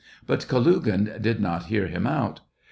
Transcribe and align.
But 0.25 0.47
Kalugin 0.47 1.21
did 1.21 1.39
not 1.39 1.65
hear 1.65 1.85
him 1.85 2.07
out. 2.07 2.41